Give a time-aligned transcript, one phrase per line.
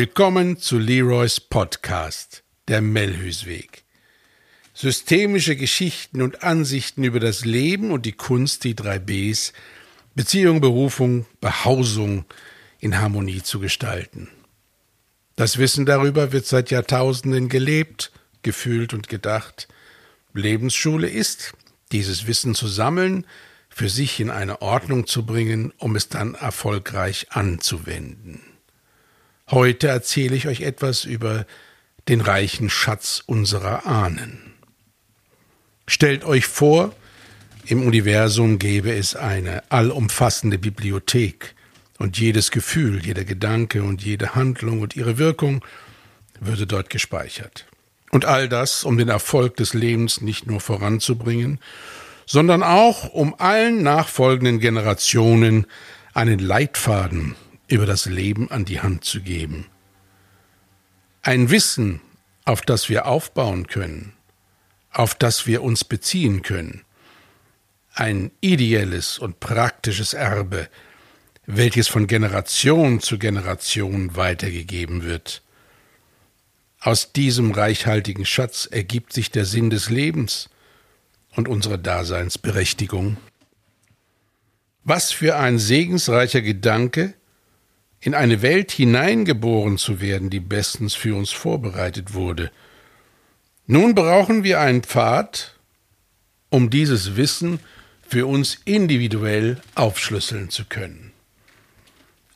[0.00, 3.82] Willkommen zu Leroys Podcast, der Melhüsweg.
[4.72, 9.52] Systemische Geschichten und Ansichten über das Leben und die Kunst, die drei Bs,
[10.14, 12.26] Beziehung, Berufung, Behausung
[12.78, 14.28] in Harmonie zu gestalten.
[15.34, 18.12] Das Wissen darüber wird seit Jahrtausenden gelebt,
[18.42, 19.66] gefühlt und gedacht.
[20.32, 21.54] Lebensschule ist,
[21.90, 23.26] dieses Wissen zu sammeln,
[23.68, 28.47] für sich in eine Ordnung zu bringen, um es dann erfolgreich anzuwenden.
[29.50, 31.46] Heute erzähle ich euch etwas über
[32.08, 34.54] den reichen Schatz unserer Ahnen.
[35.86, 36.94] Stellt euch vor,
[37.64, 41.54] im Universum gäbe es eine allumfassende Bibliothek,
[41.98, 45.64] und jedes Gefühl, jeder Gedanke und jede Handlung und ihre Wirkung
[46.40, 47.66] würde dort gespeichert.
[48.10, 51.58] Und all das, um den Erfolg des Lebens nicht nur voranzubringen,
[52.24, 55.66] sondern auch um allen nachfolgenden Generationen
[56.14, 57.34] einen Leitfaden
[57.68, 59.66] über das Leben an die Hand zu geben.
[61.22, 62.00] Ein Wissen,
[62.44, 64.14] auf das wir aufbauen können,
[64.90, 66.82] auf das wir uns beziehen können.
[67.92, 70.68] Ein ideelles und praktisches Erbe,
[71.46, 75.42] welches von Generation zu Generation weitergegeben wird.
[76.80, 80.48] Aus diesem reichhaltigen Schatz ergibt sich der Sinn des Lebens
[81.34, 83.16] und unsere Daseinsberechtigung.
[84.84, 87.14] Was für ein segensreicher Gedanke,
[88.00, 92.50] in eine Welt hineingeboren zu werden, die bestens für uns vorbereitet wurde.
[93.66, 95.54] Nun brauchen wir einen Pfad,
[96.48, 97.60] um dieses Wissen
[98.06, 101.12] für uns individuell aufschlüsseln zu können.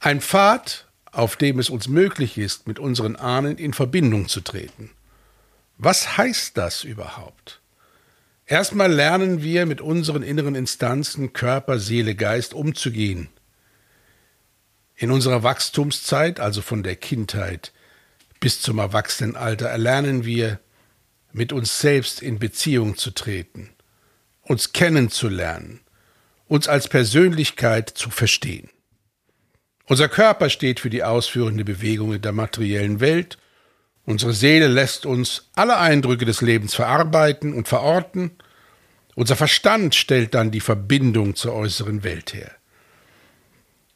[0.00, 4.90] Ein Pfad, auf dem es uns möglich ist, mit unseren Ahnen in Verbindung zu treten.
[5.78, 7.60] Was heißt das überhaupt?
[8.46, 13.28] Erstmal lernen wir mit unseren inneren Instanzen Körper, Seele, Geist umzugehen–
[15.02, 17.72] in unserer Wachstumszeit, also von der Kindheit
[18.38, 20.60] bis zum Erwachsenenalter, erlernen wir,
[21.32, 23.70] mit uns selbst in Beziehung zu treten,
[24.42, 25.80] uns kennenzulernen,
[26.46, 28.70] uns als Persönlichkeit zu verstehen.
[29.86, 33.38] Unser Körper steht für die ausführende Bewegung in der materiellen Welt,
[34.04, 38.30] unsere Seele lässt uns alle Eindrücke des Lebens verarbeiten und verorten,
[39.16, 42.52] unser Verstand stellt dann die Verbindung zur äußeren Welt her.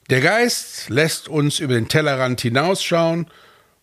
[0.09, 3.29] Der Geist lässt uns über den Tellerrand hinausschauen,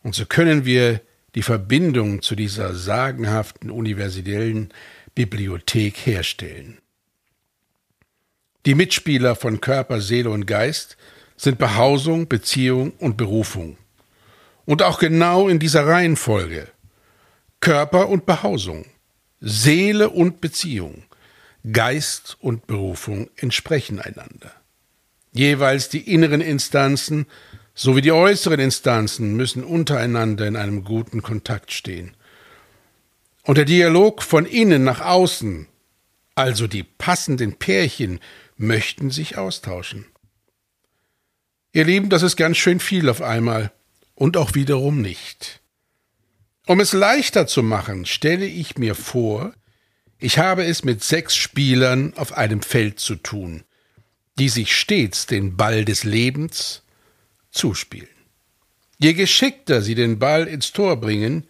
[0.03, 1.01] und so können wir
[1.35, 4.73] die Verbindung zu dieser sagenhaften universellen
[5.15, 6.79] Bibliothek herstellen.
[8.65, 10.95] Die Mitspieler von Körper, Seele und Geist
[11.35, 13.77] sind Behausung, Beziehung und Berufung.
[14.65, 16.69] Und auch genau in dieser Reihenfolge.
[17.59, 18.85] Körper und Behausung,
[19.41, 21.03] Seele und Beziehung,
[21.69, 24.62] Geist und Berufung entsprechen einander.
[25.33, 27.25] Jeweils die inneren Instanzen
[27.73, 32.15] sowie die äußeren Instanzen müssen untereinander in einem guten Kontakt stehen.
[33.41, 35.67] Und der Dialog von innen nach außen,
[36.35, 38.19] also die passenden Pärchen,
[38.57, 40.05] möchten sich austauschen.
[41.73, 43.71] Ihr Lieben, das ist ganz schön viel auf einmal
[44.13, 45.61] und auch wiederum nicht.
[46.67, 49.53] Um es leichter zu machen, stelle ich mir vor,
[50.19, 53.63] ich habe es mit sechs Spielern auf einem Feld zu tun
[54.39, 56.81] die sich stets den Ball des Lebens
[57.51, 58.07] zuspielen.
[58.97, 61.45] Je geschickter sie den Ball ins Tor bringen,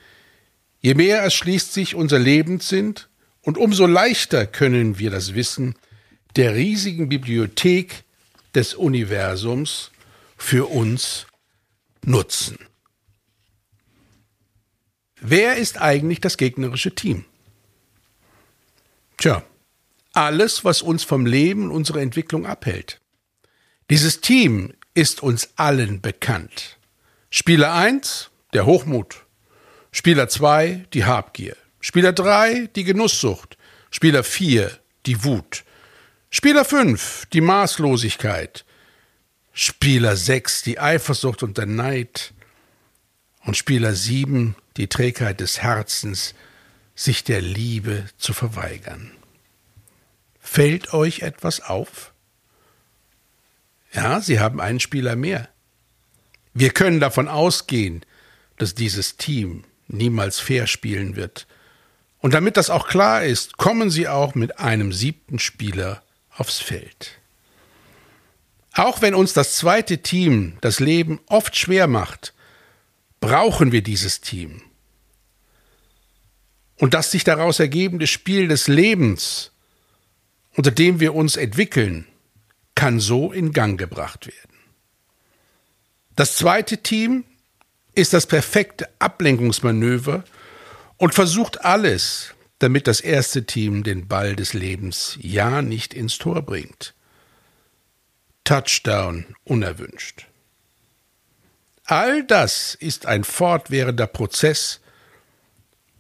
[0.82, 2.96] je mehr erschließt sich unser Lebenssinn
[3.42, 5.76] und umso leichter können wir das Wissen
[6.36, 8.04] der riesigen Bibliothek
[8.56, 9.92] des Universums
[10.38, 11.28] für uns
[12.04, 12.58] nutzen.
[15.22, 17.26] Wer ist eigentlich das gegnerische Team?
[19.18, 19.44] Tja,
[20.14, 23.02] alles, was uns vom Leben und unserer Entwicklung abhält.
[23.90, 26.78] Dieses Team ist uns allen bekannt.
[27.30, 29.26] Spieler 1, der Hochmut.
[29.92, 31.58] Spieler 2, die Habgier.
[31.82, 33.58] Spieler 3, die Genusssucht.
[33.92, 34.72] Spieler 4,
[35.06, 35.64] die Wut.
[36.30, 38.66] Spieler 5, die Maßlosigkeit.
[39.52, 42.34] Spieler 6, die Eifersucht und der Neid.
[43.46, 46.34] Und Spieler 7, die Trägheit des Herzens,
[46.96, 49.12] sich der Liebe zu verweigern.
[50.54, 52.14] Fällt euch etwas auf?
[53.92, 55.50] Ja, sie haben einen Spieler mehr.
[56.54, 58.06] Wir können davon ausgehen,
[58.58, 61.48] dass dieses Team niemals fair spielen wird.
[62.20, 67.14] Und damit das auch klar ist, kommen sie auch mit einem siebten Spieler aufs Feld.
[68.74, 72.32] Auch wenn uns das zweite Team das Leben oft schwer macht,
[73.22, 74.62] brauchen wir dieses Team.
[76.78, 79.50] Und das sich daraus ergebende Spiel des Lebens
[80.56, 82.08] unter dem wir uns entwickeln,
[82.76, 84.58] kann so in Gang gebracht werden.
[86.16, 87.24] Das zweite Team
[87.96, 90.24] ist das perfekte Ablenkungsmanöver
[90.98, 96.42] und versucht alles, damit das erste Team den Ball des Lebens ja nicht ins Tor
[96.44, 96.94] bringt.
[98.44, 100.28] Touchdown unerwünscht.
[101.86, 104.80] All das ist ein fortwährender Prozess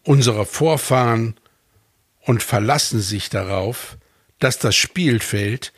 [0.04, 1.36] unserer Vorfahren
[2.22, 3.98] und verlassen sich darauf,
[4.44, 5.72] dass das Spielfeld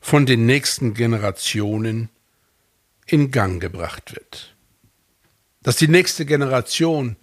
[0.00, 2.08] von den nächsten Generationen
[3.04, 4.54] in Gang gebracht wird.
[5.64, 7.16] Dass die nächste Generation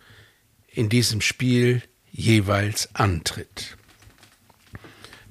[0.68, 1.82] in diesem Spiel
[2.12, 3.78] jeweils antritt.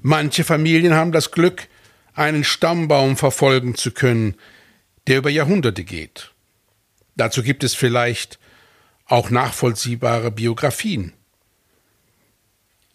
[0.01, 1.67] Manche Familien haben das Glück,
[2.15, 4.37] einen Stammbaum verfolgen zu können,
[5.05, 6.31] der über Jahrhunderte geht.
[7.15, 8.39] Dazu gibt es vielleicht
[9.05, 11.13] auch nachvollziehbare Biografien.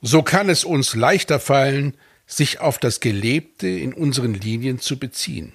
[0.02, 5.52] So kann es uns leichter fallen, sich auf das Gelebte in unseren Linien zu beziehen.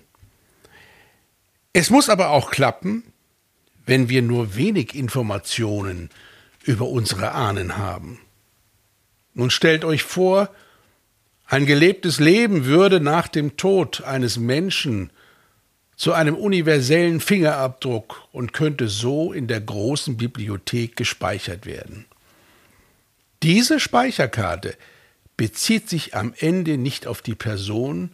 [1.73, 3.03] Es muss aber auch klappen,
[3.85, 6.09] wenn wir nur wenig Informationen
[6.63, 8.19] über unsere Ahnen haben.
[9.33, 10.49] Nun stellt euch vor,
[11.45, 15.09] ein gelebtes Leben würde nach dem Tod eines Menschen
[15.95, 22.05] zu einem universellen Fingerabdruck und könnte so in der großen Bibliothek gespeichert werden.
[23.41, 24.75] Diese Speicherkarte
[25.39, 28.11] bezieht sich am Ende nicht auf die Person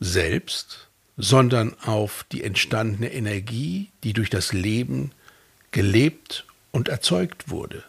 [0.00, 5.12] selbst, sondern auf die entstandene Energie, die durch das Leben
[5.70, 7.84] gelebt und erzeugt wurde.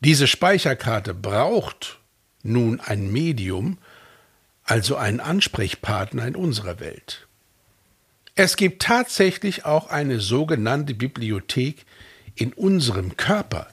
[0.00, 2.00] Diese Speicherkarte braucht
[2.42, 3.78] nun ein Medium,
[4.64, 7.28] also einen Ansprechpartner in unserer Welt.
[8.34, 11.86] Es gibt tatsächlich auch eine sogenannte Bibliothek
[12.34, 13.68] in unserem Körper,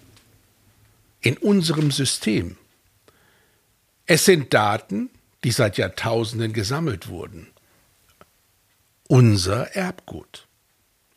[1.22, 2.56] in unserem System.
[4.12, 5.12] Es sind Daten,
[5.44, 7.46] die seit Jahrtausenden gesammelt wurden.
[9.08, 10.48] Unser Erbgut,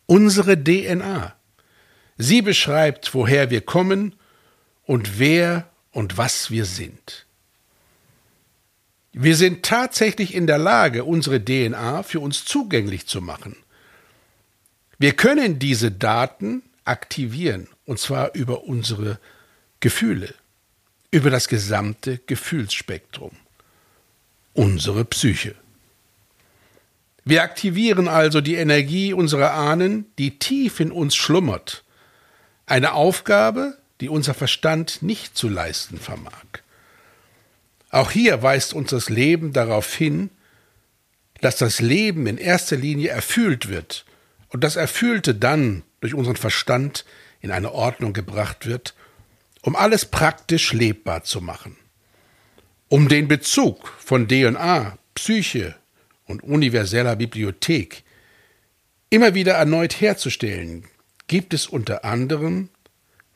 [0.04, 1.34] unsere DNA.
[2.18, 4.14] Sie beschreibt, woher wir kommen
[4.84, 7.24] und wer und was wir sind.
[9.12, 13.56] Wir sind tatsächlich in der Lage, unsere DNA für uns zugänglich zu machen.
[14.98, 19.18] Wir können diese Daten aktivieren, und zwar über unsere
[19.80, 20.34] Gefühle,
[21.12, 23.30] über das gesamte Gefühlsspektrum,
[24.54, 25.54] unsere Psyche.
[27.24, 31.84] Wir aktivieren also die Energie unserer Ahnen, die tief in uns schlummert,
[32.66, 36.32] eine Aufgabe, die unser Verstand nicht zu leisten vermag.
[37.90, 40.30] Auch hier weist uns das Leben darauf hin,
[41.42, 44.06] dass das Leben in erster Linie erfüllt wird
[44.48, 47.04] und das Erfüllte dann durch unseren Verstand
[47.40, 48.94] in eine Ordnung gebracht wird,
[49.62, 51.76] um alles praktisch lebbar zu machen.
[52.88, 55.76] Um den Bezug von DNA, Psyche
[56.26, 58.02] und universeller Bibliothek
[59.08, 60.84] immer wieder erneut herzustellen,
[61.26, 62.68] gibt es unter anderem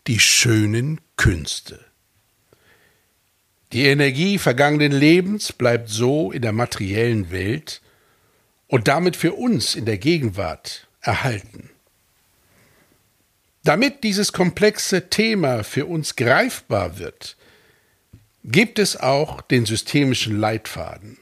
[0.07, 1.85] die schönen Künste.
[3.73, 7.81] Die Energie vergangenen Lebens bleibt so in der materiellen Welt
[8.69, 11.71] und damit für uns in der Gegenwart erhalten.
[13.67, 17.37] Damit dieses komplexe Thema für uns greifbar wird,
[18.45, 21.19] gibt es auch den systemischen Leitfaden.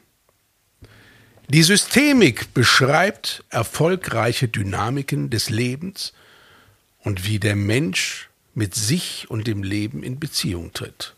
[1.48, 6.12] Die Systemik beschreibt erfolgreiche Dynamiken des Lebens
[6.98, 11.14] und wie der Mensch mit sich und dem Leben in Beziehung tritt.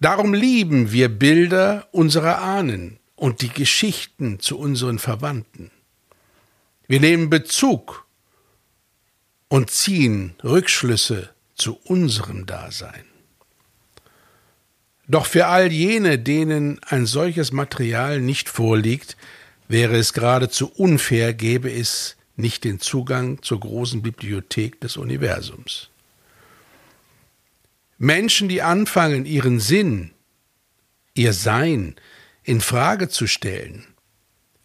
[0.00, 5.70] Darum lieben wir Bilder unserer Ahnen und die Geschichten zu unseren Verwandten.
[6.88, 8.05] Wir nehmen Bezug
[9.48, 13.04] und ziehen Rückschlüsse zu unserem Dasein.
[15.08, 19.16] Doch für all jene, denen ein solches Material nicht vorliegt,
[19.68, 25.90] wäre es geradezu unfair, gäbe es nicht den Zugang zur großen Bibliothek des Universums.
[27.98, 30.10] Menschen, die anfangen, ihren Sinn,
[31.14, 31.94] ihr Sein
[32.42, 33.86] in Frage zu stellen,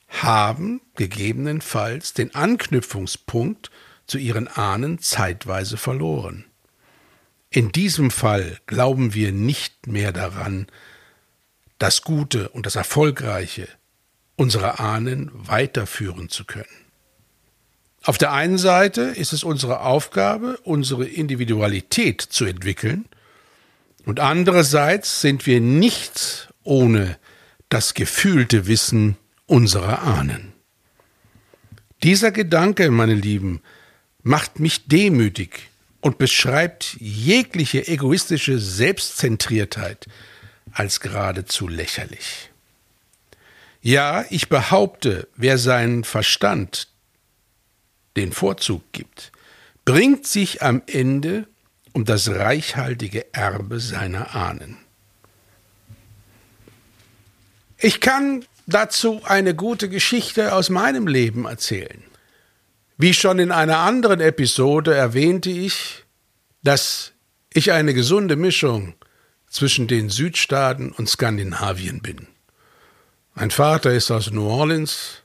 [0.09, 3.71] haben gegebenenfalls den Anknüpfungspunkt
[4.11, 6.43] zu ihren Ahnen zeitweise verloren.
[7.49, 10.67] In diesem Fall glauben wir nicht mehr daran,
[11.77, 13.69] das Gute und das Erfolgreiche
[14.35, 16.65] unserer Ahnen weiterführen zu können.
[18.03, 23.05] Auf der einen Seite ist es unsere Aufgabe, unsere Individualität zu entwickeln,
[24.05, 27.17] und andererseits sind wir nichts ohne
[27.69, 29.15] das gefühlte Wissen
[29.45, 30.51] unserer Ahnen.
[32.03, 33.61] Dieser Gedanke, meine Lieben,
[34.23, 35.69] macht mich demütig
[36.01, 40.07] und beschreibt jegliche egoistische Selbstzentriertheit
[40.71, 42.49] als geradezu lächerlich.
[43.81, 46.87] Ja, ich behaupte, wer seinen Verstand
[48.15, 49.31] den Vorzug gibt,
[49.85, 51.47] bringt sich am Ende
[51.93, 54.77] um das reichhaltige Erbe seiner Ahnen.
[57.77, 62.03] Ich kann dazu eine gute Geschichte aus meinem Leben erzählen.
[63.01, 66.05] Wie schon in einer anderen Episode erwähnte ich,
[66.61, 67.13] dass
[67.51, 68.93] ich eine gesunde Mischung
[69.49, 72.27] zwischen den Südstaaten und Skandinavien bin.
[73.33, 75.23] Mein Vater ist aus New Orleans,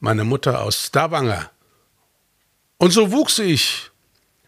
[0.00, 1.50] meine Mutter aus Stavanger.
[2.76, 3.90] Und so wuchs ich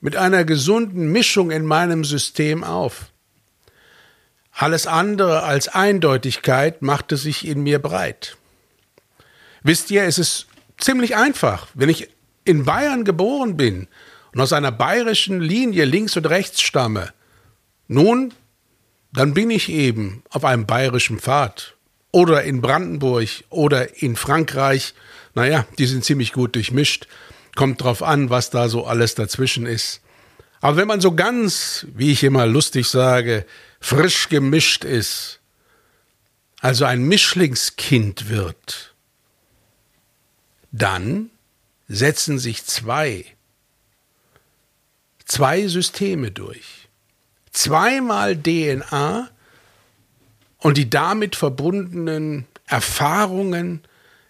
[0.02, 3.07] mit einer gesunden Mischung in meinem System auf.
[4.52, 8.37] Alles andere als Eindeutigkeit machte sich in mir breit.
[9.62, 11.67] Wisst ihr, es ist ziemlich einfach.
[11.73, 12.11] Wenn ich
[12.44, 13.88] in Bayern geboren bin
[14.32, 17.12] und aus einer bayerischen Linie links und rechts stamme,
[17.88, 18.32] nun,
[19.12, 21.75] dann bin ich eben auf einem bayerischen Pfad.
[22.12, 24.94] Oder in Brandenburg oder in Frankreich.
[25.35, 27.06] Naja, die sind ziemlich gut durchmischt.
[27.54, 30.00] Kommt drauf an, was da so alles dazwischen ist.
[30.61, 33.47] Aber wenn man so ganz, wie ich immer lustig sage,
[33.80, 35.40] frisch gemischt ist,
[36.61, 38.94] also ein Mischlingskind wird,
[40.70, 41.30] dann
[41.92, 43.25] setzen sich zwei,
[45.25, 46.88] zwei Systeme durch.
[47.50, 49.28] Zweimal DNA
[50.59, 53.82] und die damit verbundenen Erfahrungen,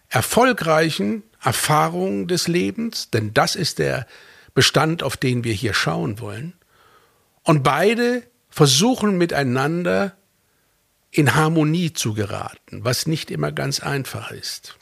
[0.09, 4.07] erfolgreichen Erfahrungen des Lebens, denn das ist der
[4.55, 6.53] Bestand, auf den wir hier schauen wollen.
[7.43, 10.17] Und beide versuchen miteinander
[11.11, 14.77] in Harmonie zu geraten, was nicht immer ganz einfach ist.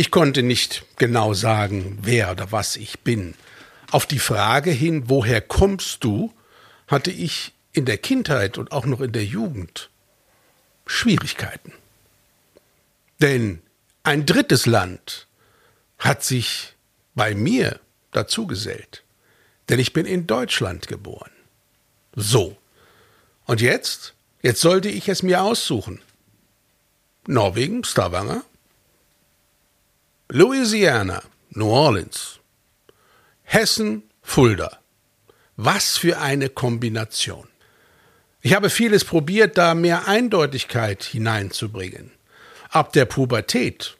[0.00, 3.34] Ich konnte nicht genau sagen, wer oder was ich bin.
[3.90, 6.32] Auf die Frage hin, woher kommst du,
[6.86, 9.90] hatte ich in der Kindheit und auch noch in der Jugend
[10.86, 11.74] Schwierigkeiten.
[13.20, 13.60] Denn
[14.02, 15.26] ein drittes Land
[15.98, 16.72] hat sich
[17.14, 17.78] bei mir
[18.12, 19.04] dazugesellt.
[19.68, 21.32] Denn ich bin in Deutschland geboren.
[22.16, 22.56] So.
[23.44, 24.14] Und jetzt?
[24.40, 26.00] Jetzt sollte ich es mir aussuchen.
[27.26, 28.44] Norwegen, Stavanger.
[30.32, 32.38] Louisiana, New Orleans.
[33.42, 34.78] Hessen, Fulda.
[35.56, 37.48] Was für eine Kombination.
[38.40, 42.12] Ich habe vieles probiert, da mehr Eindeutigkeit hineinzubringen.
[42.68, 43.96] Ab der Pubertät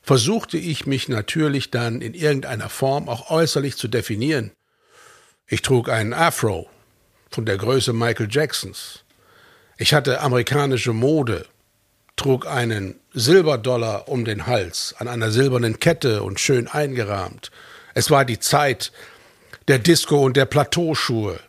[0.00, 4.52] versuchte ich mich natürlich dann in irgendeiner Form auch äußerlich zu definieren.
[5.46, 6.70] Ich trug einen Afro
[7.30, 9.04] von der Größe Michael Jacksons.
[9.76, 11.46] Ich hatte amerikanische Mode,
[12.16, 17.50] trug einen Silberdollar um den Hals an einer silbernen Kette und schön eingerahmt.
[17.94, 18.92] Es war die Zeit
[19.68, 21.40] der Disco und der Plateauschuhe.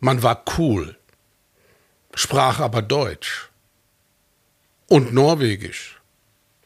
[0.00, 0.96] Man war cool,
[2.14, 3.48] sprach aber Deutsch
[4.88, 6.00] und Norwegisch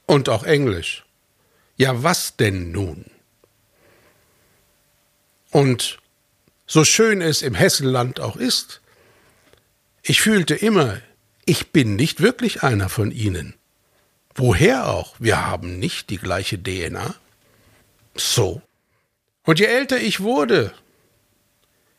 [0.06, 1.04] und auch Englisch.
[1.76, 3.04] Ja, was denn nun?
[5.50, 5.98] Und
[6.66, 8.80] so schön es im Hessenland auch ist,
[10.02, 11.00] ich fühlte immer,
[11.48, 13.54] ich bin nicht wirklich einer von ihnen.
[14.34, 15.14] Woher auch?
[15.18, 17.14] Wir haben nicht die gleiche DNA.
[18.14, 18.60] So.
[19.44, 20.74] Und je älter ich wurde,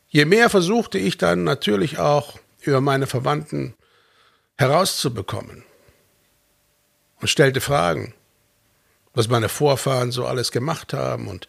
[0.08, 3.74] je mehr versuchte ich dann natürlich auch über meine Verwandten
[4.56, 5.64] herauszubekommen
[7.20, 8.14] und stellte Fragen,
[9.14, 11.48] was meine Vorfahren so alles gemacht haben und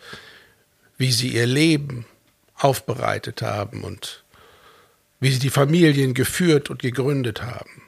[0.98, 2.08] wie sie ihr Leben
[2.55, 4.24] aufbereitet haben und
[5.20, 7.84] wie sie die Familien geführt und gegründet haben.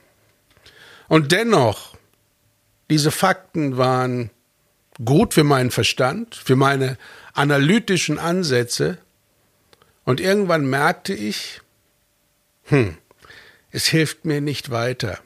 [1.13, 1.95] Und dennoch,
[2.89, 4.31] diese Fakten waren
[5.05, 6.97] gut für meinen Verstand, für meine
[7.33, 8.97] analytischen Ansätze,
[10.05, 11.61] und irgendwann merkte ich,
[12.63, 12.97] hm,
[13.69, 15.19] es hilft mir nicht weiter.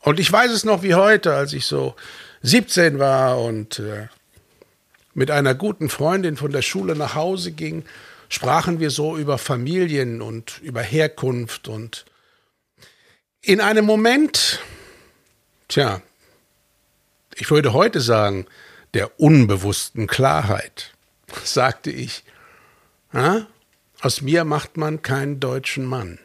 [0.00, 1.94] Und ich weiß es noch wie heute, als ich so
[2.40, 4.08] 17 war und äh,
[5.12, 7.84] mit einer guten Freundin von der Schule nach Hause ging,
[8.30, 12.06] sprachen wir so über Familien und über Herkunft und
[13.42, 14.60] in einem Moment,
[15.68, 16.02] tja,
[17.34, 18.46] ich würde heute sagen,
[18.94, 20.92] der unbewussten Klarheit,
[21.44, 22.24] sagte ich,
[23.12, 23.42] ah,
[24.00, 26.18] aus mir macht man keinen deutschen Mann.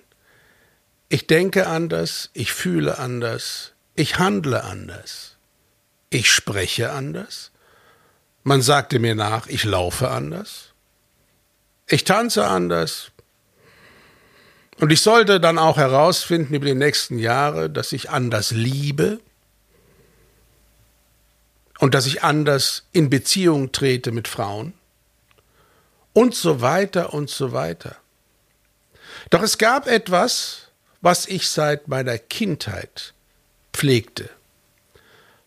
[1.09, 5.37] Ich denke anders, ich fühle anders, ich handle anders,
[6.09, 7.51] ich spreche anders.
[8.43, 10.73] Man sagte mir nach, ich laufe anders,
[11.87, 13.11] ich tanze anders.
[14.79, 19.19] Und ich sollte dann auch herausfinden über die nächsten Jahre, dass ich anders liebe
[21.79, 24.73] und dass ich anders in Beziehung trete mit Frauen
[26.13, 27.95] und so weiter und so weiter.
[29.29, 30.69] Doch es gab etwas,
[31.01, 33.13] was ich seit meiner Kindheit
[33.73, 34.29] pflegte.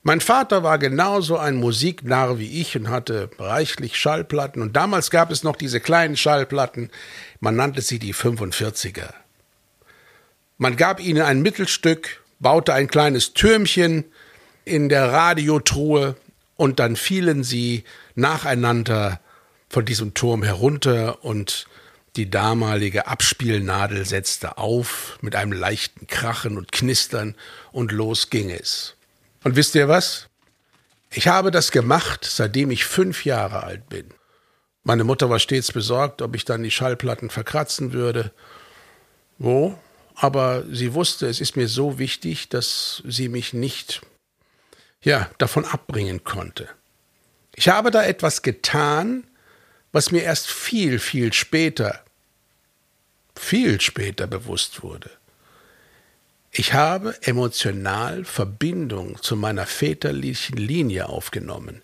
[0.02, 4.62] Mein Vater war genauso ein Musiknarr wie ich und hatte reichlich Schallplatten.
[4.62, 6.90] Und damals gab es noch diese kleinen Schallplatten.
[7.40, 9.12] Man nannte sie die 45er.
[10.56, 14.04] Man gab ihnen ein Mittelstück, baute ein kleines Türmchen
[14.64, 16.16] in der Radiotruhe
[16.56, 19.20] und dann fielen sie nacheinander
[19.68, 21.66] von diesem Turm herunter und
[22.16, 27.36] die damalige Abspielnadel setzte auf mit einem leichten Krachen und Knistern
[27.70, 28.96] und los ging es.
[29.44, 30.28] Und wisst ihr was?
[31.10, 34.06] Ich habe das gemacht, seitdem ich fünf Jahre alt bin.
[34.84, 38.32] Meine Mutter war stets besorgt, ob ich dann die Schallplatten verkratzen würde.
[39.38, 39.78] Wo?
[40.14, 44.00] Aber sie wusste, es ist mir so wichtig, dass sie mich nicht,
[45.02, 46.68] ja, davon abbringen konnte.
[47.54, 49.26] Ich habe da etwas getan,
[49.92, 52.04] was mir erst viel, viel später,
[53.36, 55.10] viel später bewusst wurde.
[56.58, 61.82] Ich habe emotional Verbindung zu meiner väterlichen Linie aufgenommen,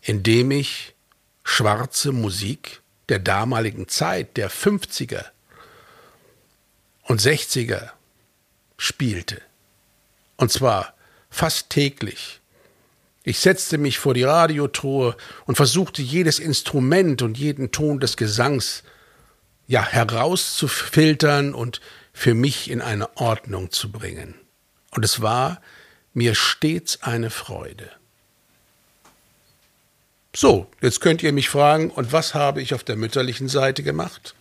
[0.00, 0.94] indem ich
[1.44, 5.26] schwarze Musik der damaligen Zeit, der 50er
[7.02, 7.90] und 60er
[8.78, 9.42] spielte.
[10.38, 10.94] Und zwar
[11.28, 12.40] fast täglich.
[13.24, 18.84] Ich setzte mich vor die Radiotruhe und versuchte jedes Instrument und jeden Ton des Gesangs
[19.66, 21.82] ja herauszufiltern und
[22.14, 24.34] für mich in eine Ordnung zu bringen.
[24.92, 25.60] Und es war
[26.14, 27.90] mir stets eine Freude.
[30.34, 34.34] So, jetzt könnt ihr mich fragen, und was habe ich auf der mütterlichen Seite gemacht?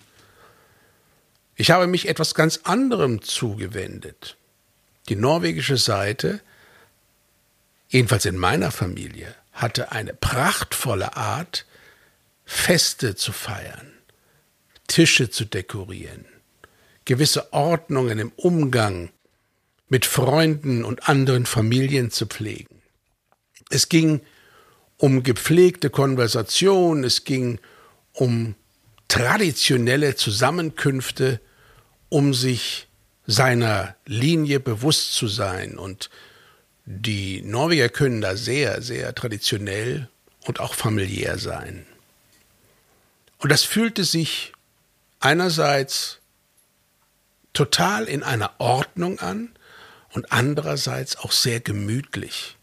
[1.55, 4.37] Ich habe mich etwas ganz anderem zugewendet.
[5.09, 6.39] Die norwegische Seite,
[7.89, 11.65] jedenfalls in meiner Familie, hatte eine prachtvolle Art,
[12.45, 13.93] Feste zu feiern,
[14.87, 16.25] Tische zu dekorieren,
[17.05, 19.09] gewisse Ordnungen im Umgang
[19.89, 22.81] mit Freunden und anderen Familien zu pflegen.
[23.69, 24.21] Es ging
[24.97, 27.59] um gepflegte Konversation, es ging
[28.13, 28.55] um
[29.07, 31.39] traditionelle Zusammenkünfte,
[32.09, 32.87] um sich
[33.25, 35.77] seiner Linie bewusst zu sein.
[35.77, 36.09] Und
[36.85, 40.09] die Norweger können da sehr, sehr traditionell
[40.45, 41.85] und auch familiär sein.
[43.37, 44.53] Und das fühlte sich
[45.19, 46.19] einerseits
[47.53, 49.53] total in einer Ordnung an
[50.13, 52.57] und andererseits auch sehr gemütlich.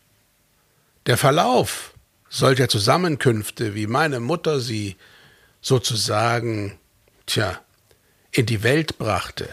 [1.06, 1.94] Der Verlauf
[2.28, 4.96] solcher Zusammenkünfte, wie meine Mutter sie
[5.60, 6.78] sozusagen,
[7.26, 7.60] tja,
[8.32, 9.48] in die Welt brachte,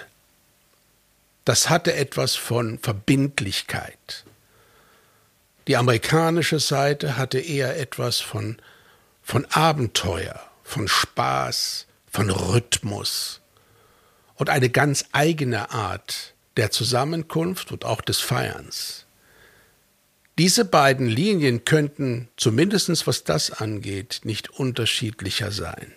[1.45, 4.25] das hatte etwas von Verbindlichkeit.
[5.67, 8.57] Die amerikanische Seite hatte eher etwas von,
[9.23, 13.41] von Abenteuer, von Spaß, von Rhythmus
[14.37, 19.05] und eine ganz eigene Art der Zusammenkunft und auch des Feierns.
[20.37, 25.91] Diese beiden Linien könnten, zumindest was das angeht, nicht unterschiedlicher sein.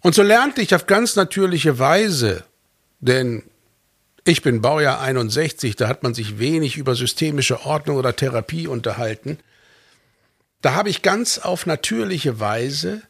[0.00, 2.44] Und so lernte ich auf ganz natürliche Weise,
[3.00, 3.44] denn
[4.24, 9.38] ich bin Baujahr 61, da hat man sich wenig über systemische Ordnung oder Therapie unterhalten.
[10.62, 13.02] Da habe ich ganz auf natürliche Weise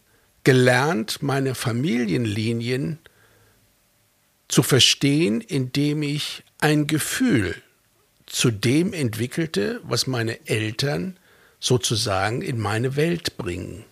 [0.44, 2.98] gelernt, meine Familienlinien
[4.48, 7.54] zu verstehen, indem ich ein Gefühl
[8.26, 11.16] zu dem entwickelte, was meine Eltern
[11.58, 13.84] sozusagen in meine Welt bringen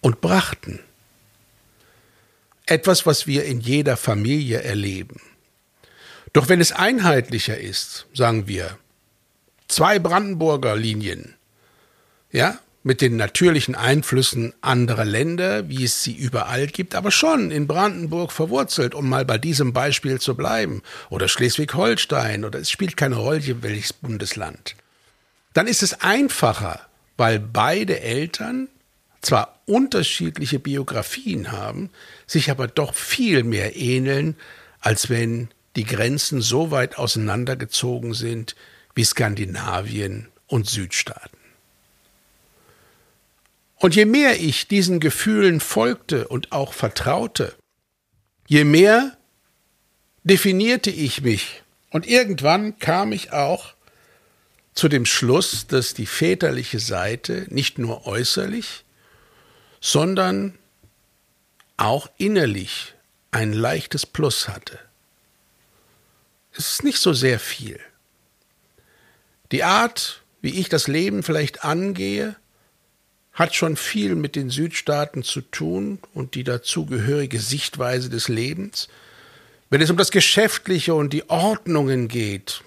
[0.00, 0.80] und brachten.
[2.66, 5.20] Etwas, was wir in jeder Familie erleben.
[6.32, 8.78] Doch wenn es einheitlicher ist, sagen wir,
[9.68, 11.34] zwei Brandenburger Linien,
[12.32, 17.66] ja, mit den natürlichen Einflüssen anderer Länder, wie es sie überall gibt, aber schon in
[17.66, 23.16] Brandenburg verwurzelt, um mal bei diesem Beispiel zu bleiben, oder Schleswig-Holstein, oder es spielt keine
[23.16, 24.76] Rolle, welches Bundesland.
[25.54, 26.80] Dann ist es einfacher,
[27.16, 28.68] weil beide Eltern
[29.22, 31.88] zwar unterschiedliche Biografien haben,
[32.26, 34.36] sich aber doch viel mehr ähneln,
[34.80, 38.54] als wenn die Grenzen so weit auseinandergezogen sind
[38.94, 41.43] wie Skandinavien und Südstaaten.
[43.84, 47.54] Und je mehr ich diesen Gefühlen folgte und auch vertraute,
[48.46, 49.14] je mehr
[50.22, 51.62] definierte ich mich.
[51.90, 53.74] Und irgendwann kam ich auch
[54.72, 58.86] zu dem Schluss, dass die väterliche Seite nicht nur äußerlich,
[59.82, 60.56] sondern
[61.76, 62.94] auch innerlich
[63.32, 64.78] ein leichtes Plus hatte.
[66.52, 67.78] Es ist nicht so sehr viel.
[69.52, 72.36] Die Art, wie ich das Leben vielleicht angehe,
[73.34, 78.88] hat schon viel mit den Südstaaten zu tun und die dazugehörige Sichtweise des Lebens.
[79.70, 82.62] Wenn es um das Geschäftliche und die Ordnungen geht,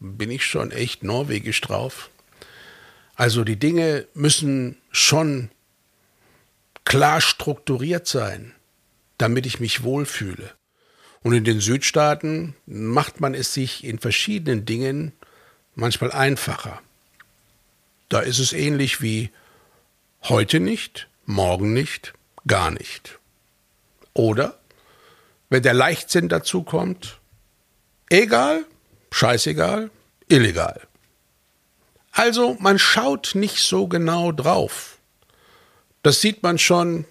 [0.00, 2.10] bin ich schon echt norwegisch drauf.
[3.14, 5.50] Also die Dinge müssen schon
[6.84, 8.52] klar strukturiert sein,
[9.18, 10.52] damit ich mich wohlfühle.
[11.22, 15.12] Und in den Südstaaten macht man es sich in verschiedenen Dingen
[15.74, 16.80] manchmal einfacher.
[18.08, 19.30] Da ist es ähnlich wie
[20.24, 22.12] heute nicht, morgen nicht,
[22.46, 23.18] gar nicht.
[24.14, 24.58] Oder,
[25.48, 27.18] wenn der Leichtsinn dazu kommt,
[28.10, 28.64] egal,
[29.10, 29.90] scheißegal,
[30.28, 30.80] illegal.
[32.12, 34.98] Also man schaut nicht so genau drauf.
[36.02, 37.04] Das sieht man schon,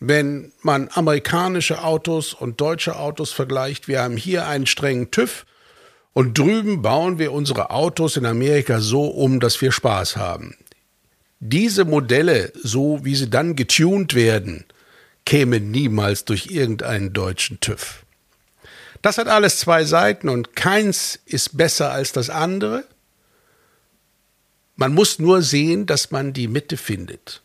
[0.00, 3.88] wenn man amerikanische Autos und deutsche Autos vergleicht.
[3.88, 5.44] Wir haben hier einen strengen TÜV
[6.12, 10.56] und drüben bauen wir unsere Autos in Amerika so um, dass wir Spaß haben.
[11.40, 14.64] Diese Modelle, so wie sie dann getuned werden,
[15.24, 18.04] kämen niemals durch irgendeinen deutschen TÜV.
[19.02, 22.84] Das hat alles zwei Seiten und keins ist besser als das andere.
[24.76, 27.42] Man muss nur sehen, dass man die Mitte findet.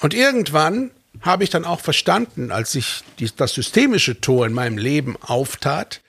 [0.00, 3.02] Und irgendwann habe ich dann auch verstanden, als sich
[3.36, 6.00] das systemische Tor in meinem Leben auftat,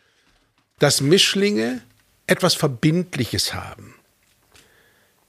[0.80, 1.82] dass Mischlinge
[2.28, 3.95] etwas Verbindliches haben.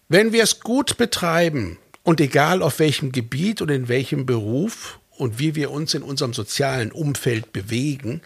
[0.08, 5.40] Wenn wir es gut betreiben und egal auf welchem Gebiet und in welchem Beruf und
[5.40, 8.22] wie wir uns in unserem sozialen Umfeld bewegen,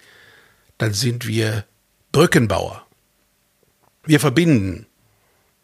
[0.77, 1.65] dann sind wir
[2.13, 2.87] Brückenbauer.
[4.05, 4.87] Wir verbinden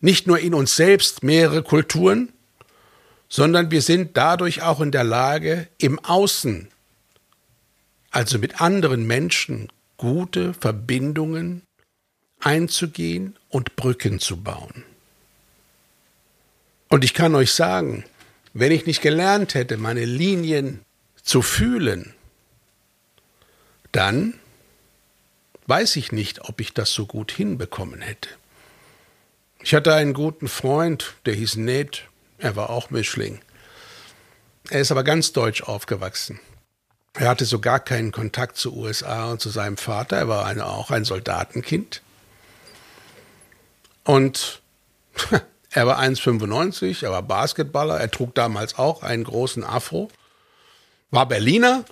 [0.01, 2.33] nicht nur in uns selbst mehrere Kulturen,
[3.29, 6.69] sondern wir sind dadurch auch in der Lage, im Außen,
[8.11, 11.63] also mit anderen Menschen, gute Verbindungen
[12.41, 14.86] einzugehen und Brücken zu bauen.
[16.89, 18.05] Und ich kann euch sagen,
[18.53, 20.85] wenn ich nicht gelernt hätte, meine Linien
[21.23, 22.15] zu fühlen,
[23.93, 24.35] dann
[25.67, 28.29] weiß ich nicht, ob ich das so gut hinbekommen hätte.
[29.61, 32.05] Ich hatte einen guten Freund, der hieß Ned,
[32.39, 33.41] er war auch Mischling.
[34.71, 36.41] Er ist aber ganz deutsch aufgewachsen.
[37.15, 40.17] Er hatte so gar keinen Kontakt zu USA und zu seinem Vater.
[40.17, 42.03] Er war eine, auch ein Soldatenkind.
[44.05, 44.61] Und
[45.77, 50.09] er war 1,95, er war Basketballer, er trug damals auch einen großen Afro,
[51.11, 51.85] war Berliner.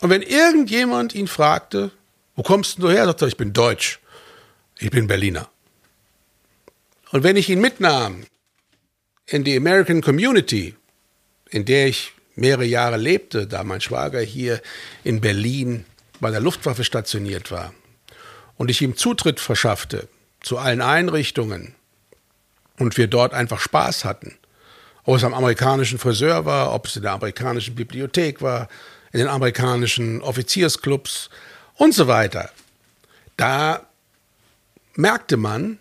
[0.00, 1.90] Und wenn irgendjemand ihn fragte,
[2.34, 4.00] wo kommst du her, sagte er, ich bin Deutsch,
[4.78, 5.46] ich bin Berliner.
[7.10, 8.24] Und wenn ich ihn mitnahm
[9.26, 10.74] in die American Community,
[11.50, 14.62] in der ich mehrere Jahre lebte, da mein Schwager hier
[15.04, 15.84] in Berlin
[16.18, 17.74] bei der Luftwaffe stationiert war
[18.56, 20.08] und ich ihm Zutritt verschaffte
[20.40, 21.74] zu allen Einrichtungen
[22.78, 24.36] und wir dort einfach Spaß hatten,
[25.04, 28.68] ob es am amerikanischen Friseur war, ob es in der amerikanischen Bibliothek war,
[29.12, 31.30] in den amerikanischen Offiziersclubs
[31.74, 32.50] und so weiter.
[33.36, 33.86] Da
[34.94, 35.78] merkte man,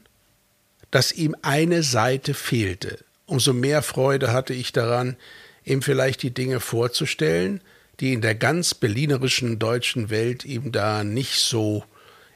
[0.92, 5.16] dass ihm eine Seite fehlte umso mehr Freude hatte ich daran,
[5.64, 7.62] ihm vielleicht die Dinge vorzustellen,
[8.00, 11.84] die in der ganz berlinerischen deutschen Welt ihm da nicht so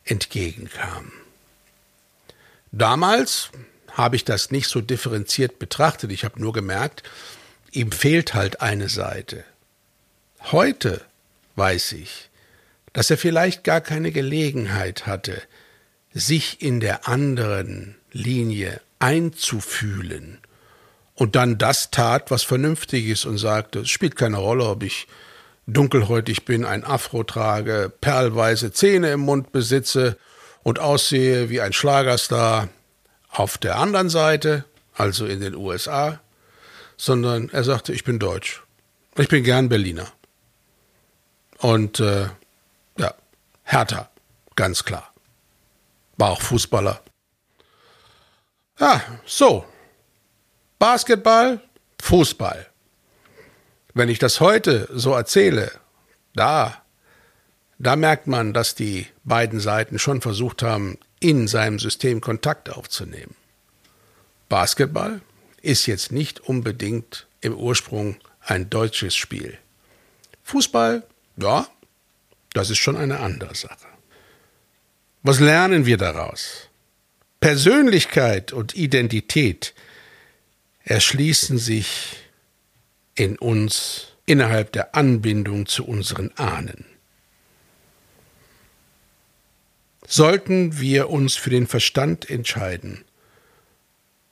[0.06, 1.12] entgegenkamen.
[2.72, 3.50] Damals
[3.98, 7.02] habe ich das nicht so differenziert betrachtet, ich habe nur gemerkt,
[7.72, 9.44] ihm fehlt halt eine Seite.
[10.52, 11.02] Heute
[11.56, 12.30] weiß ich,
[12.94, 15.42] dass er vielleicht gar keine Gelegenheit hatte,
[16.14, 20.38] sich in der anderen Linie einzufühlen
[21.16, 25.08] und dann das tat, was vernünftig ist und sagte, es spielt keine Rolle, ob ich
[25.66, 30.18] dunkelhäutig bin, ein Afro trage, perlweiße Zähne im Mund besitze
[30.62, 32.70] und aussehe wie ein Schlagerstar
[33.38, 36.20] auf der anderen Seite, also in den USA,
[36.98, 38.64] sondern er sagte, ich bin Deutsch.
[39.16, 40.08] Ich bin gern Berliner.
[41.60, 42.28] Und äh,
[42.98, 43.14] ja,
[43.64, 44.10] Hertha,
[44.56, 45.14] ganz klar.
[46.18, 47.00] War auch Fußballer.
[48.80, 49.66] Ja, so,
[50.80, 51.62] Basketball,
[52.02, 52.68] Fußball.
[53.94, 55.72] Wenn ich das heute so erzähle,
[56.34, 56.82] da,
[57.78, 63.36] da merkt man, dass die beiden Seiten schon versucht haben, in seinem System Kontakt aufzunehmen.
[64.50, 65.22] Basketball
[65.62, 69.58] ist jetzt nicht unbedingt im Ursprung ein deutsches Spiel.
[70.44, 71.04] Fußball,
[71.38, 71.68] ja,
[72.54, 73.88] das ist schon eine andere Sache.
[75.24, 76.70] Was lernen wir daraus?
[77.40, 79.74] Persönlichkeit und Identität
[80.84, 82.16] erschließen sich
[83.16, 86.86] in uns innerhalb der Anbindung zu unseren Ahnen.
[90.10, 93.04] Sollten wir uns für den Verstand entscheiden,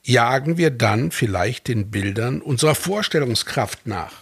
[0.04, 4.14] jagen wir dann vielleicht den Bildern unserer Vorstellungskraft nach.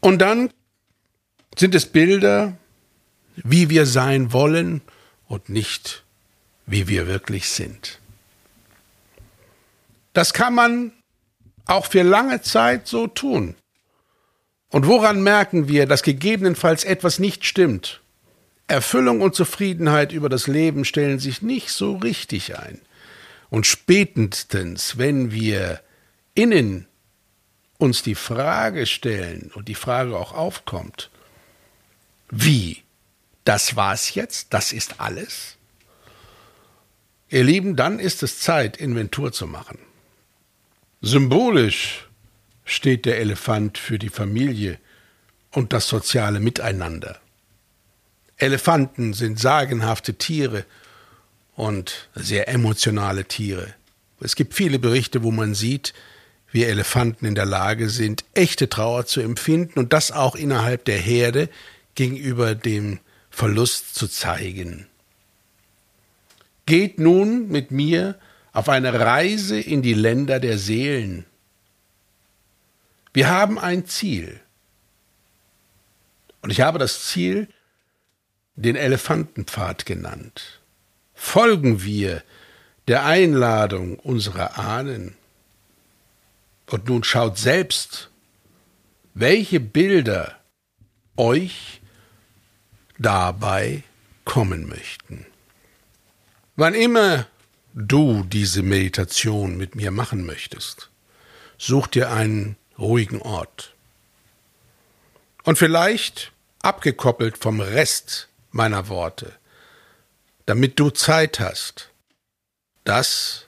[0.00, 0.52] Und dann
[1.56, 2.58] sind es Bilder,
[3.36, 4.82] wie wir sein wollen
[5.26, 6.04] und nicht,
[6.66, 7.98] wie wir wirklich sind.
[10.12, 10.92] Das kann man
[11.64, 13.54] auch für lange Zeit so tun.
[14.68, 18.01] Und woran merken wir, dass gegebenenfalls etwas nicht stimmt?
[18.72, 22.80] Erfüllung und Zufriedenheit über das Leben stellen sich nicht so richtig ein.
[23.50, 25.80] Und spätestens, wenn wir
[26.34, 26.86] innen
[27.76, 31.10] uns die Frage stellen und die Frage auch aufkommt,
[32.30, 32.82] wie?
[33.44, 34.54] Das war's jetzt?
[34.54, 35.56] Das ist alles?
[37.28, 39.78] Ihr Lieben, dann ist es Zeit, Inventur zu machen.
[41.02, 42.08] Symbolisch
[42.64, 44.78] steht der Elefant für die Familie
[45.50, 47.21] und das soziale Miteinander.
[48.42, 50.64] Elefanten sind sagenhafte Tiere
[51.54, 53.72] und sehr emotionale Tiere.
[54.20, 55.94] Es gibt viele Berichte, wo man sieht,
[56.50, 60.98] wie Elefanten in der Lage sind, echte Trauer zu empfinden und das auch innerhalb der
[60.98, 61.48] Herde
[61.94, 62.98] gegenüber dem
[63.30, 64.88] Verlust zu zeigen.
[66.66, 68.18] Geht nun mit mir
[68.52, 71.26] auf eine Reise in die Länder der Seelen.
[73.12, 74.40] Wir haben ein Ziel.
[76.40, 77.46] Und ich habe das Ziel
[78.56, 80.60] den Elefantenpfad genannt.
[81.14, 82.22] Folgen wir
[82.88, 85.16] der Einladung unserer Ahnen.
[86.70, 88.10] Und nun schaut selbst,
[89.14, 90.38] welche Bilder
[91.16, 91.80] euch
[92.98, 93.82] dabei
[94.24, 95.26] kommen möchten.
[96.56, 97.26] Wann immer
[97.74, 100.90] du diese Meditation mit mir machen möchtest,
[101.58, 103.74] such dir einen ruhigen Ort.
[105.44, 109.32] Und vielleicht abgekoppelt vom Rest meiner Worte,
[110.46, 111.90] damit du Zeit hast,
[112.84, 113.46] das,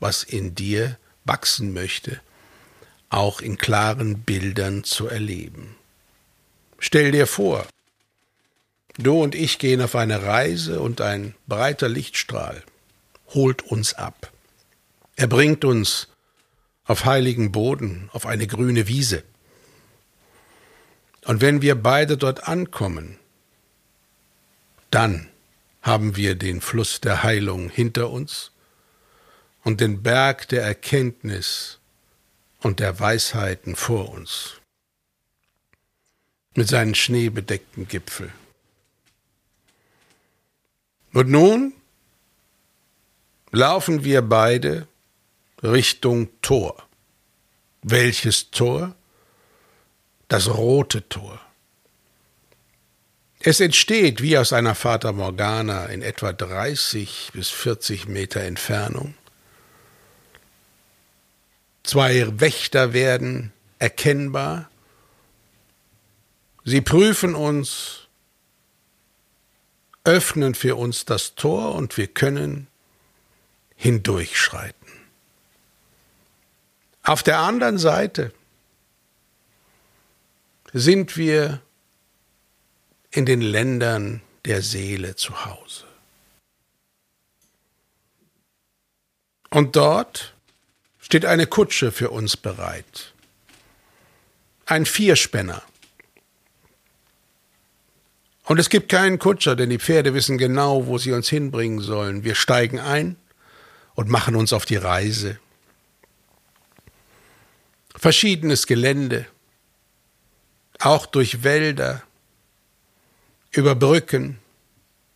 [0.00, 2.20] was in dir wachsen möchte,
[3.10, 5.76] auch in klaren Bildern zu erleben.
[6.78, 7.66] Stell dir vor,
[8.96, 12.62] du und ich gehen auf eine Reise und ein breiter Lichtstrahl
[13.28, 14.32] holt uns ab.
[15.16, 16.08] Er bringt uns
[16.84, 19.22] auf heiligen Boden, auf eine grüne Wiese.
[21.24, 23.19] Und wenn wir beide dort ankommen,
[24.90, 25.28] dann
[25.82, 28.52] haben wir den Fluss der Heilung hinter uns
[29.64, 31.78] und den Berg der Erkenntnis
[32.60, 34.60] und der Weisheiten vor uns
[36.54, 38.32] mit seinen schneebedeckten Gipfel.
[41.12, 41.72] Und nun
[43.50, 44.86] laufen wir beide
[45.62, 46.86] Richtung Tor.
[47.82, 48.94] Welches Tor?
[50.28, 51.40] Das rote Tor.
[53.42, 59.14] Es entsteht wie aus einer Fata Morgana in etwa 30 bis 40 Meter Entfernung.
[61.82, 64.70] Zwei Wächter werden erkennbar.
[66.64, 68.08] Sie prüfen uns,
[70.04, 72.66] öffnen für uns das Tor und wir können
[73.74, 74.76] hindurchschreiten.
[77.02, 78.34] Auf der anderen Seite
[80.74, 81.62] sind wir
[83.10, 85.84] in den Ländern der Seele zu Hause.
[89.50, 90.34] Und dort
[91.00, 93.12] steht eine Kutsche für uns bereit.
[94.64, 95.62] Ein Vierspänner.
[98.44, 102.24] Und es gibt keinen Kutscher, denn die Pferde wissen genau, wo sie uns hinbringen sollen.
[102.24, 103.16] Wir steigen ein
[103.94, 105.38] und machen uns auf die Reise.
[107.96, 109.26] Verschiedenes Gelände,
[110.78, 112.02] auch durch Wälder,
[113.50, 114.38] über Brücken,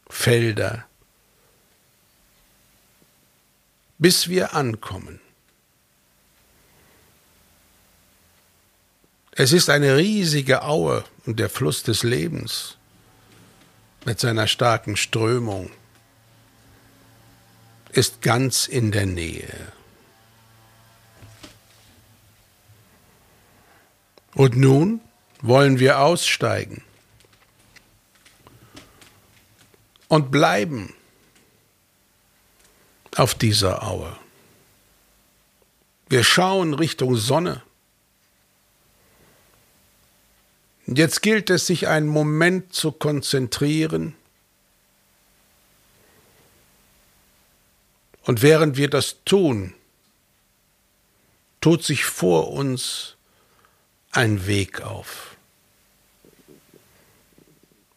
[0.08, 0.84] Felder,
[3.98, 5.20] bis wir ankommen.
[9.32, 12.76] Es ist eine riesige Aue und der Fluss des Lebens
[14.04, 15.70] mit seiner starken Strömung
[17.90, 19.72] ist ganz in der Nähe.
[24.34, 25.00] Und nun
[25.40, 26.82] wollen wir aussteigen
[30.14, 30.94] und bleiben
[33.16, 34.16] auf dieser Aue.
[36.09, 37.62] Wir schauen Richtung Sonne.
[40.87, 44.14] Jetzt gilt es, sich einen Moment zu konzentrieren.
[48.22, 49.74] Und während wir das tun,
[51.61, 53.16] tut sich vor uns
[54.12, 55.33] ein Weg auf.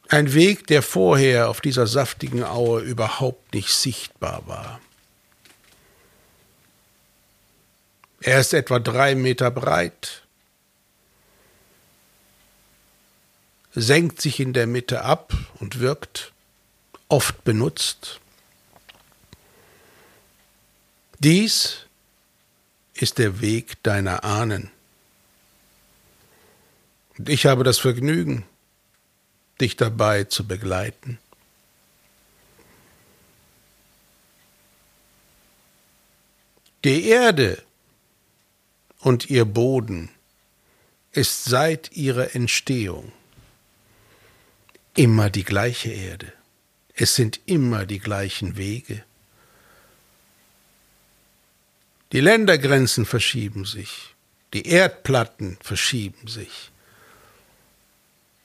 [0.10, 4.80] Ein Weg, der vorher auf dieser saftigen Aue überhaupt nicht sichtbar war.
[8.22, 10.24] Er ist etwa drei Meter breit,
[13.74, 16.32] senkt sich in der Mitte ab und wirkt
[17.10, 18.20] oft benutzt.
[21.20, 21.86] Dies
[22.94, 24.72] ist der Weg deiner Ahnen.
[27.18, 28.46] Und ich habe das Vergnügen,
[29.60, 31.20] dich dabei zu begleiten.
[36.84, 37.62] Die Erde
[39.00, 40.10] und ihr Boden
[41.12, 43.12] ist seit ihrer Entstehung
[44.96, 46.32] immer die gleiche Erde.
[46.94, 49.04] Es sind immer die gleichen Wege.
[52.12, 54.16] Die Ländergrenzen verschieben sich,
[54.54, 56.72] die Erdplatten verschieben sich.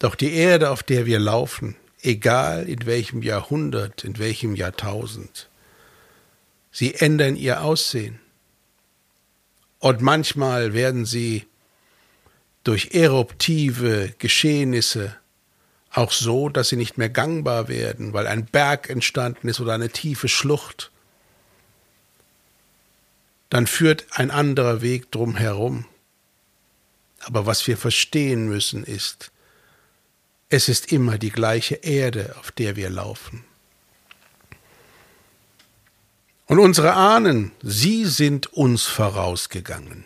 [0.03, 5.49] Doch die Erde, auf der wir laufen, egal in welchem Jahrhundert, in welchem Jahrtausend,
[6.73, 8.19] sie ändern ihr Aussehen.
[9.79, 11.47] Und manchmal werden sie
[12.65, 15.15] durch eruptive Geschehnisse
[15.93, 19.91] auch so, dass sie nicht mehr gangbar werden, weil ein Berg entstanden ist oder eine
[19.91, 20.91] tiefe Schlucht.
[23.51, 25.85] Dann führt ein anderer Weg drum herum.
[27.21, 29.32] Aber was wir verstehen müssen ist,
[30.53, 33.43] es ist immer die gleiche Erde, auf der wir laufen.
[36.45, 40.05] Und unsere Ahnen, sie sind uns vorausgegangen.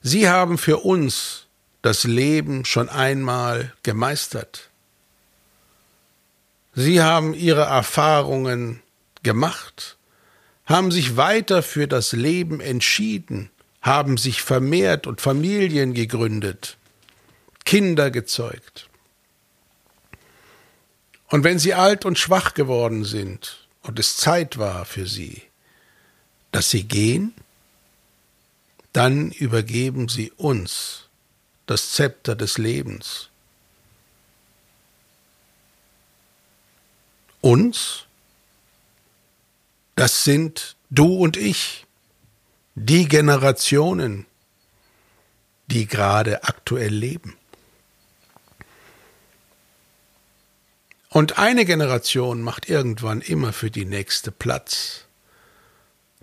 [0.00, 1.46] Sie haben für uns
[1.82, 4.70] das Leben schon einmal gemeistert.
[6.76, 8.80] Sie haben ihre Erfahrungen
[9.24, 9.96] gemacht,
[10.66, 13.50] haben sich weiter für das Leben entschieden,
[13.82, 16.76] haben sich vermehrt und Familien gegründet,
[17.64, 18.88] Kinder gezeugt.
[21.28, 25.42] Und wenn sie alt und schwach geworden sind und es Zeit war für sie,
[26.52, 27.34] dass sie gehen,
[28.92, 31.08] dann übergeben sie uns
[31.66, 33.28] das Zepter des Lebens.
[37.40, 38.04] Uns?
[39.96, 41.86] Das sind du und ich,
[42.74, 44.26] die Generationen,
[45.66, 47.36] die gerade aktuell leben.
[51.08, 55.04] Und eine Generation macht irgendwann immer für die nächste Platz,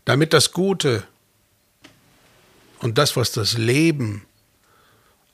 [0.05, 1.07] damit das Gute
[2.79, 4.25] und das, was das Leben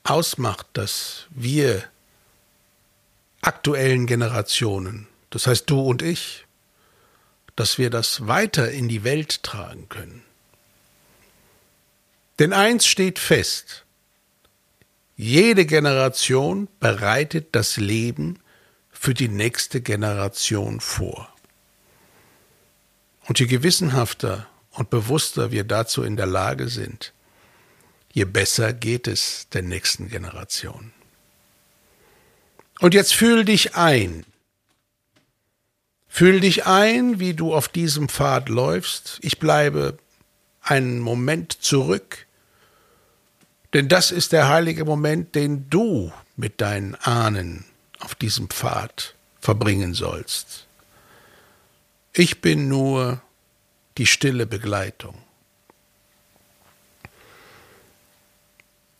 [0.04, 1.84] ausmacht, dass wir
[3.42, 6.46] aktuellen Generationen, das heißt du und ich,
[7.56, 10.22] dass wir das weiter in die Welt tragen können.
[12.38, 13.84] Denn eins steht fest,
[15.16, 18.38] jede Generation bereitet das Leben
[19.00, 21.34] für die nächste Generation vor.
[23.26, 27.14] Und je gewissenhafter und bewusster wir dazu in der Lage sind,
[28.12, 30.92] je besser geht es der nächsten Generation.
[32.80, 34.26] Und jetzt fühl dich ein.
[36.06, 39.18] Fühl dich ein, wie du auf diesem Pfad läufst.
[39.22, 39.96] Ich bleibe
[40.60, 42.26] einen Moment zurück,
[43.72, 47.64] denn das ist der heilige Moment, den du mit deinen Ahnen
[48.00, 50.66] auf diesem Pfad verbringen sollst.
[52.12, 53.22] Ich bin nur
[53.98, 55.16] die stille Begleitung.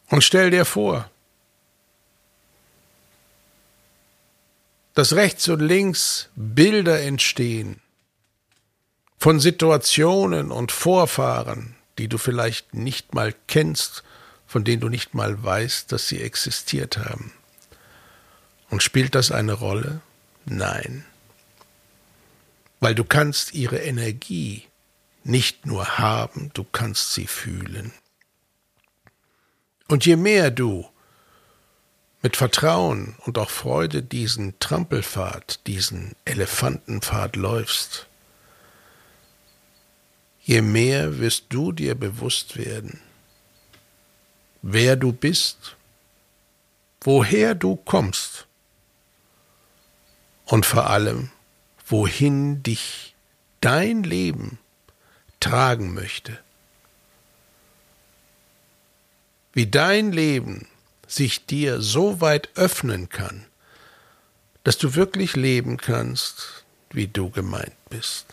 [0.08, 1.10] Und stell dir vor,
[4.94, 7.80] dass rechts und links Bilder entstehen
[9.18, 14.02] von Situationen und Vorfahren, die du vielleicht nicht mal kennst,
[14.46, 17.32] von denen du nicht mal weißt, dass sie existiert haben.
[18.70, 20.00] Und spielt das eine Rolle?
[20.46, 21.04] Nein.
[22.78, 24.66] Weil du kannst ihre Energie
[25.24, 27.92] nicht nur haben, du kannst sie fühlen.
[29.88, 30.88] Und je mehr du
[32.22, 38.06] mit Vertrauen und auch Freude diesen Trampelpfad, diesen Elefantenpfad läufst,
[40.42, 43.00] je mehr wirst du dir bewusst werden,
[44.62, 45.76] wer du bist,
[47.00, 48.46] woher du kommst
[50.50, 51.30] und vor allem,
[51.86, 53.14] wohin dich
[53.60, 54.58] dein Leben
[55.38, 56.38] tragen möchte.
[59.52, 60.66] Wie dein Leben
[61.06, 63.46] sich dir so weit öffnen kann,
[64.64, 68.26] dass du wirklich leben kannst, wie du gemeint bist.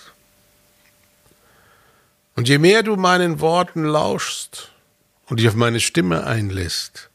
[2.35, 4.71] Und je mehr du meinen Worten lauschst
[5.27, 7.11] und dich auf meine Stimme einlässt,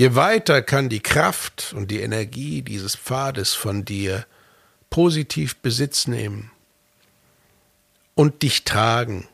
[0.00, 4.24] Je weiter kann die Kraft und die Energie dieses Pfades von dir
[4.88, 6.50] positiv Besitz nehmen
[8.14, 9.28] und dich tragen.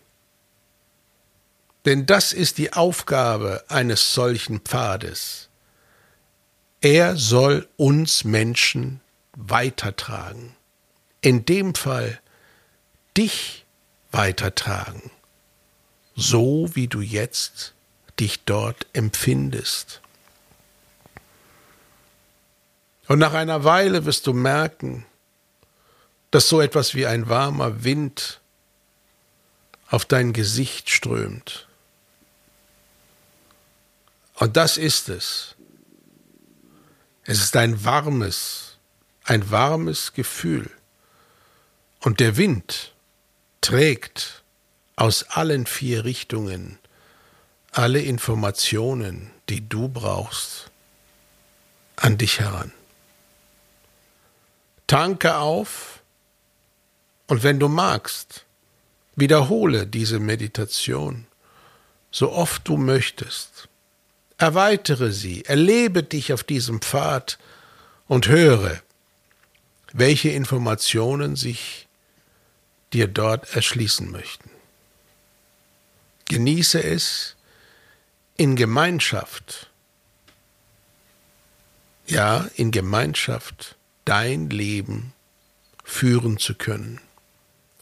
[1.85, 5.51] Denn das ist die Aufgabe eines solchen Pfades.
[6.81, 9.01] Er soll uns Menschen
[9.37, 10.57] weitertragen.
[11.21, 12.21] in dem Fall
[13.17, 13.65] dich
[14.11, 15.13] weitertragen,
[16.17, 17.73] so wie du jetzt
[18.19, 20.01] dich dort empfindest.
[23.09, 25.07] Und nach einer Weile wirst du merken,
[26.31, 28.41] dass so etwas wie ein warmer Wind
[29.89, 31.69] auf dein Gesicht strömt.
[34.35, 35.55] Und das ist es.
[37.25, 38.77] Es ist ein warmes,
[39.25, 40.71] ein warmes Gefühl.
[42.01, 42.93] Und der Wind
[43.61, 44.43] trägt
[44.97, 46.79] aus allen vier Richtungen
[47.73, 50.71] alle Informationen, die du brauchst,
[51.97, 52.73] an dich heran.
[54.87, 56.03] Tanke auf
[57.27, 58.45] und wenn du magst,
[59.17, 61.27] wiederhole diese Meditation
[62.11, 63.69] so oft du möchtest.
[64.39, 67.39] Erweitere sie, erlebe dich auf diesem Pfad
[68.07, 68.81] und höre,
[69.93, 71.89] welche Informationen sich
[72.93, 74.51] dir dort erschließen möchten.
[76.29, 77.37] Genieße es
[78.37, 79.71] in Gemeinschaft,
[82.07, 83.76] ja, in Gemeinschaft
[84.07, 85.13] dein Leben
[85.85, 87.01] führen zu können.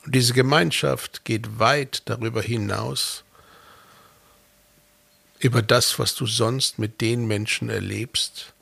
[0.04, 3.22] Und diese Gemeinschaft geht weit darüber hinaus,
[5.38, 8.52] über das, was du sonst mit den Menschen erlebst,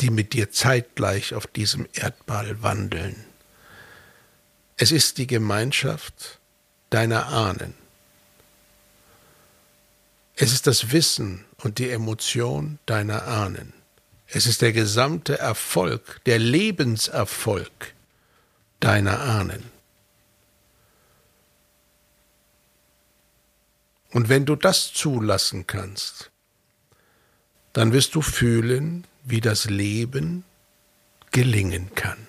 [0.00, 3.24] die mit dir zeitgleich auf diesem Erdball wandeln.
[4.76, 6.38] Es ist die Gemeinschaft
[6.90, 7.74] deiner Ahnen.
[10.34, 13.72] Es ist das Wissen und die Emotion deiner Ahnen.
[14.28, 17.94] Es ist der gesamte Erfolg, der Lebenserfolg
[18.80, 19.62] deiner Ahnen.
[24.10, 26.30] Und wenn du das zulassen kannst,
[27.72, 30.44] dann wirst du fühlen, wie das Leben
[31.30, 32.26] gelingen kann.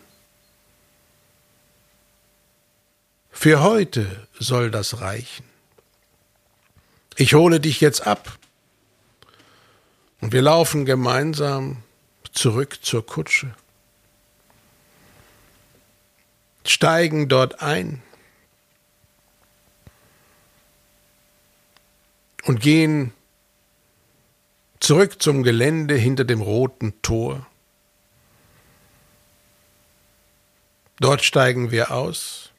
[3.32, 5.46] Für heute soll das reichen.
[7.16, 8.38] Ich hole dich jetzt ab
[10.20, 11.84] und wir laufen gemeinsam
[12.38, 13.54] zurück zur Kutsche,
[16.64, 18.04] steigen dort ein
[22.46, 23.12] und gehen
[24.80, 27.48] zurück zum Gelände hinter dem roten Tor.
[31.00, 32.52] Dort steigen wir aus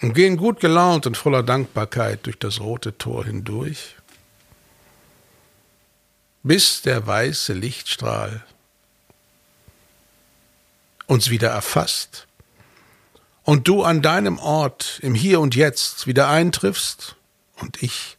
[0.00, 3.96] und gehen gut gelaunt und voller Dankbarkeit durch das rote Tor hindurch,
[6.42, 8.44] bis der weiße Lichtstrahl
[11.06, 12.26] uns wieder erfasst
[13.42, 17.16] und du an deinem Ort im Hier und Jetzt wieder eintriffst
[17.56, 18.16] und ich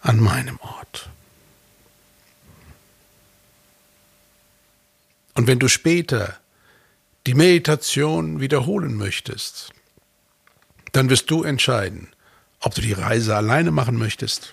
[0.00, 1.08] an meinem Ort.
[5.34, 6.38] Und wenn du später
[7.26, 9.70] die Meditation wiederholen möchtest,
[10.92, 12.12] dann wirst du entscheiden,
[12.60, 14.52] ob du die Reise alleine machen möchtest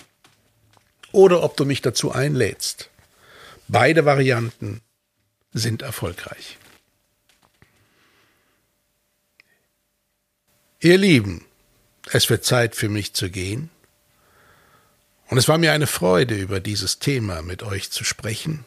[1.12, 2.90] oder ob du mich dazu einlädst.
[3.68, 4.82] Beide Varianten
[5.54, 6.58] sind erfolgreich.
[10.80, 11.46] Ihr Lieben,
[12.12, 13.70] es wird Zeit für mich zu gehen.
[15.28, 18.66] Und es war mir eine Freude, über dieses Thema mit euch zu sprechen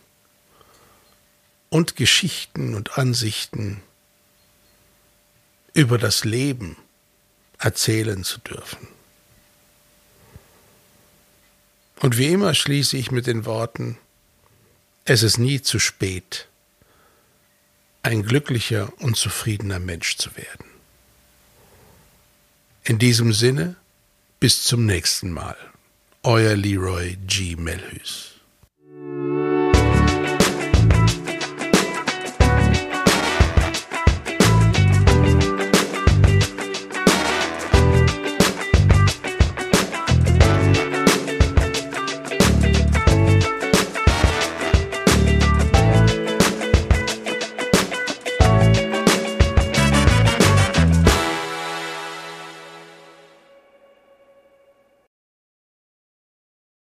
[1.68, 3.82] und Geschichten und Ansichten
[5.74, 6.76] über das Leben
[7.58, 8.93] erzählen zu dürfen.
[12.04, 13.96] Und wie immer schließe ich mit den Worten,
[15.06, 16.48] es ist nie zu spät,
[18.02, 20.66] ein glücklicher und zufriedener Mensch zu werden.
[22.82, 23.76] In diesem Sinne,
[24.38, 25.56] bis zum nächsten Mal.
[26.22, 27.56] Euer Leroy G.
[27.56, 28.32] Melhus.